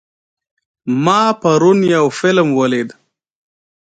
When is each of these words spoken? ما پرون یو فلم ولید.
ما 1.03 1.21
پرون 1.41 1.79
یو 1.93 2.05
فلم 2.19 2.47
ولید. 2.59 2.89